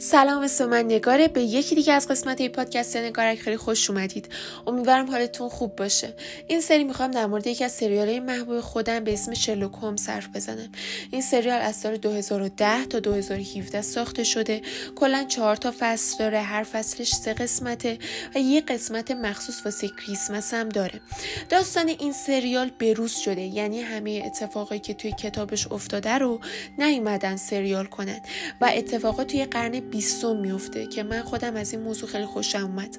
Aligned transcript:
سلام 0.00 0.42
اسم 0.42 0.68
من 0.68 0.84
نگاره 0.84 1.28
به 1.28 1.42
یکی 1.42 1.74
دیگه 1.74 1.92
از 1.92 2.08
قسمت 2.08 2.40
ای 2.40 2.48
پادکست 2.48 2.96
نگارک 2.96 3.38
خیلی 3.38 3.56
خوش 3.56 3.90
اومدید. 3.90 4.28
امیدوارم 4.66 5.10
حالتون 5.10 5.48
خوب 5.48 5.76
باشه. 5.76 6.14
این 6.48 6.60
سری 6.60 6.84
می‌خوام 6.84 7.10
در 7.10 7.26
مورد 7.26 7.46
یکی 7.46 7.64
از 7.64 7.72
سریال 7.72 8.18
محبوب 8.18 8.60
خودم 8.60 9.04
به 9.04 9.12
اسم 9.12 9.34
شرلوک 9.34 9.72
هوم 9.72 9.96
صرف 9.96 10.28
بزنم. 10.34 10.68
این 11.10 11.22
سریال 11.22 11.60
از 11.60 11.76
سال 11.76 11.96
2010 11.96 12.86
تا 12.86 13.00
2017 13.00 13.82
ساخته 13.82 14.24
شده. 14.24 14.62
کلا 14.96 15.24
چهار 15.28 15.56
تا 15.56 15.74
فصل 15.78 16.18
داره. 16.18 16.40
هر 16.40 16.62
فصلش 16.62 17.14
سه 17.14 17.34
قسمته 17.34 17.98
و 18.34 18.38
یه 18.38 18.60
قسمت 18.60 19.10
مخصوص 19.10 19.64
واسه 19.64 19.88
کریسمس 19.88 20.54
هم 20.54 20.68
داره. 20.68 21.00
داستان 21.48 21.88
این 21.88 22.12
سریال 22.12 22.70
بروز 22.78 23.12
شده. 23.12 23.42
یعنی 23.42 23.80
همه 23.80 24.22
اتفاقی 24.26 24.78
که 24.78 24.94
توی 24.94 25.12
کتابش 25.12 25.66
افتاده 25.72 26.18
رو 26.18 26.40
نیومدن 26.78 27.36
سریال 27.36 27.86
کنن. 27.86 28.20
و 28.60 28.72
اتفاقات 28.74 29.26
توی 29.26 29.44
قرن 29.44 29.87
بیستم 29.90 30.36
میفته 30.36 30.86
که 30.86 31.02
من 31.02 31.22
خودم 31.22 31.56
از 31.56 31.72
این 31.72 31.82
موضوع 31.82 32.08
خیلی 32.08 32.26
خوشم 32.26 32.64
اومد. 32.64 32.98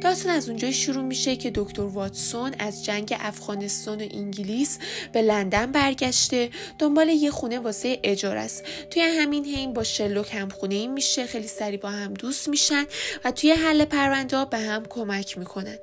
داستان 0.00 0.32
از 0.32 0.48
اونجای 0.48 0.72
شروع 0.72 1.02
میشه 1.02 1.36
که 1.36 1.50
دکتر 1.54 1.82
واتسون 1.82 2.54
از 2.58 2.84
جنگ 2.84 3.16
افغانستان 3.20 4.02
و 4.02 4.08
انگلیس 4.10 4.78
به 5.12 5.22
لندن 5.22 5.72
برگشته. 5.72 6.50
دنبال 6.78 7.08
یه 7.08 7.30
خونه 7.30 7.58
واسه 7.58 8.00
اجاره 8.02 8.40
است. 8.40 8.64
توی 8.90 9.02
همین 9.02 9.44
حین 9.44 9.72
با 9.72 9.82
شلوک 9.82 10.34
هم 10.34 10.48
خونه 10.48 10.74
ای 10.74 10.86
میشه 10.86 11.26
خیلی 11.26 11.48
سری 11.48 11.76
با 11.76 11.88
هم 11.90 12.14
دوست 12.14 12.48
میشن 12.48 12.84
و 13.24 13.30
توی 13.30 13.50
حل 13.50 13.84
پرونده 13.84 14.44
به 14.44 14.58
هم 14.58 14.86
کمک 14.88 15.38
می‌کنن. 15.38 15.78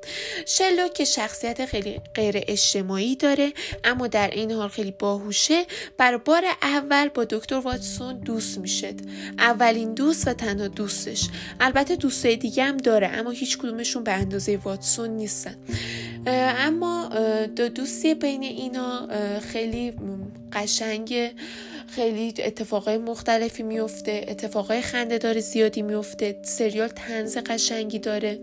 شلوک 0.46 0.94
که 0.94 1.06
شخصیت 1.06 1.66
خیلی 1.66 2.02
غیر 2.16 2.44
اجتماعی 2.48 3.16
داره 3.16 3.54
اما 3.84 4.08
در 4.08 4.30
این 4.30 4.52
حال 4.52 4.70
خیلی 4.70 4.92
باهوشه 4.92 5.66
بر 5.98 6.18
بار 6.18 6.44
اول 6.62 7.08
با 7.08 7.24
دکتر 7.24 7.56
واتسون 7.56 8.20
دوست 8.20 8.58
میشه 8.58 8.94
اولین 9.38 9.94
دوست 9.94 10.28
و 10.28 10.34
تنها 10.40 10.68
دوستش. 10.68 11.30
البته 11.60 11.96
دوستای 11.96 12.36
دیگه 12.36 12.64
هم 12.64 12.78
داره 12.78 13.08
اما 13.08 13.30
هیچ 13.30 13.58
کدومشون 13.58 14.04
به 14.04 14.12
اندازه 14.12 14.58
واتسون 14.58 15.10
نیستن. 15.10 15.56
اما 16.28 17.10
دو 17.56 17.70
دوستی 17.70 18.14
بین 18.14 18.44
اینا 18.44 19.08
خیلی 19.40 19.94
قشنگ 20.54 21.32
خیلی 21.96 22.34
اتفاقای 22.40 22.98
مختلفی 22.98 23.64
میفته 23.64 24.26
اتفاقای 24.28 24.82
خنده 24.82 25.18
داره 25.18 25.42
زیادی 25.42 25.82
میفته 25.82 26.40
سریال 26.42 26.88
تنز 26.88 27.38
قشنگی 27.38 28.00
داره. 28.00 28.40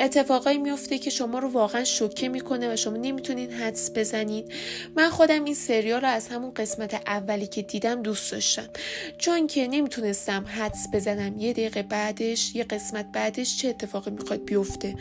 اتفاقایی 0.00 0.58
میفته 0.58 0.98
که 0.98 1.10
شما 1.10 1.38
رو 1.38 1.48
واقعا 1.48 1.84
شوکه 1.84 2.28
می‌کنه 2.28 2.72
و 2.72 2.76
شما 2.76 2.96
نمی‌تونین 2.96 3.52
حدس 3.52 3.90
بزنید. 3.94 4.52
من 4.96 5.10
خودم 5.10 5.44
این 5.44 5.54
سریال 5.54 6.00
رو 6.00 6.08
از 6.08 6.28
همون 6.28 6.54
قسمت 6.54 6.94
اولی 6.94 7.46
که 7.46 7.62
دیدم 7.62 8.02
دوست 8.02 8.32
داشتم. 8.32 8.68
چون 9.18 9.46
که 9.46 9.66
نمی‌تونستم 9.66 10.44
حدس 10.48 10.86
بزنم 10.92 11.38
یه 11.38 11.52
دقیقه 11.52 11.82
بعدش 11.82 12.54
یه 12.54 12.64
قسمت 12.64 13.06
بعدش 13.12 13.58
چه 13.58 13.68
اتفاقی 13.68 14.10
می‌خواد 14.10 14.44
بیفته. 14.44 14.94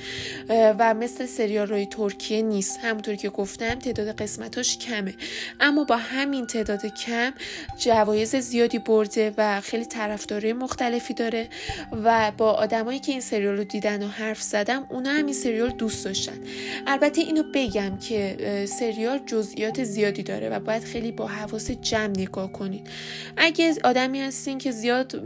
و 0.50 0.94
مثل 0.94 1.26
سریال 1.26 1.68
روی 1.68 1.86
ترکیه 1.86 2.42
نیست. 2.42 2.80
همونطور 2.82 3.16
که 3.16 3.30
گفتم 3.30 3.80
تعداد 3.80 4.22
قسمتاش 4.22 4.78
کمه. 4.78 5.16
اما 5.60 5.84
با 5.84 5.98
همین 5.98 6.48
تعداد 6.48 6.86
کم 6.86 7.34
جوایز 7.78 8.36
زیادی 8.36 8.80
برده 8.80 9.34
و 9.38 9.62
خیلی 9.62 9.86
طرفدارای 9.86 10.54
مختلفی 10.54 11.14
داره 11.14 11.48
و 12.04 12.32
با 12.38 12.52
آدمایی 12.52 13.00
که 13.00 13.12
این 13.12 13.22
سریال 13.22 13.58
رو 13.58 13.64
دیدن 13.64 14.04
و 14.04 14.08
حرف 14.08 14.42
زدم 14.42 14.88
اونا 14.90 15.10
هم 15.10 15.26
این 15.26 15.34
سریال 15.34 15.70
دوست 15.70 16.06
داشتن. 16.06 16.40
البته 16.88 17.22
اینو 17.22 17.44
بگم 17.54 17.98
که 17.98 18.66
سریال 18.80 19.20
جزئیات 19.26 19.84
زیادی 19.84 20.24
داره 20.24 20.50
و 20.50 20.60
باید 20.60 20.84
خیلی 20.84 21.12
با 21.12 21.28
حواس 21.28 21.72
جمع 21.72 22.14
نگاه 22.18 22.52
کنید. 22.52 22.88
اگه 23.38 23.74
آدمی 23.84 24.22
هستین 24.22 24.58
که 24.58 24.72
زیاد 24.72 25.22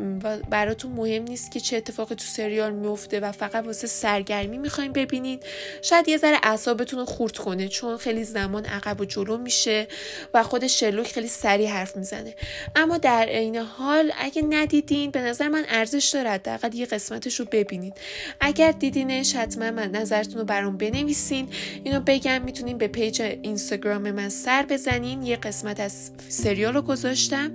براتون 0.50 0.92
مهم 0.92 1.24
نیست 1.24 1.52
که 1.52 1.60
چه 1.60 1.78
اتفاقی 1.78 2.16
تو 2.16 2.26
سریال 2.26 2.74
میفته 2.74 3.20
و 3.20 3.32
فقط 3.32 3.66
واسه 3.66 3.88
سرگرمی 3.88 4.58
می‌خواین 4.58 4.94
ببینید 4.94 5.44
شاید 5.82 6.08
یه 6.08 6.18
ذره 6.18 6.38
اعصابتون 6.44 7.00
رو 7.00 7.06
خورد 7.06 7.38
کنه 7.38 7.68
چون 7.68 7.98
خیلی 7.98 8.24
زمان 8.24 8.66
عقب 8.66 9.02
و 9.02 9.06
جلو 9.06 9.38
میشه 9.38 9.88
و 10.34 10.44
خود 10.44 10.68
شلوک 10.68 11.08
خیلی 11.08 11.28
سریع 11.28 11.70
حرف 11.70 11.98
می‌زنه. 11.98 12.34
اما 12.76 12.98
در 12.98 13.26
عین 13.26 13.56
حال 13.56 14.12
اگه 14.18 14.42
ندیدین 14.50 15.12
به 15.12 15.22
نظر 15.22 15.48
من 15.48 15.66
ارزش 15.70 16.10
داره 16.14 16.30
حداقل 16.30 16.74
یه 16.74 16.86
قسمتش 16.86 17.40
رو 17.40 17.46
ببینید. 17.52 17.94
اگر 18.40 18.72
دیدینش 18.72 19.36
حتما 19.36 19.72
من 19.72 19.92
نظرتون 19.92 20.40
رو 20.40 20.46
برام 20.46 20.78
بنویسین. 20.78 21.48
اینو 21.84 22.00
بگم 22.00 22.42
می‌تونین 22.42 22.78
به 22.78 22.88
پیج 22.88 23.22
اینستاگرام 23.22 24.12
من 24.12 24.30
سر 24.30 24.66
بزنین. 24.66 25.24
یه 25.24 25.36
قسمت 25.36 25.80
از 25.80 26.12
سریال 26.30 26.74
رو 26.74 26.82
گذاشتم. 26.82 27.52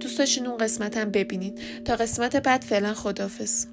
دوست 0.00 0.18
داشتین 0.18 0.46
اون 0.46 0.56
قسمت 0.56 0.96
هم 0.96 1.10
ببینین 1.10 1.54
تا 1.84 1.96
قسمت 1.96 2.36
بعد 2.36 2.62
فعلا 2.62 2.94
خدافظ 2.94 3.66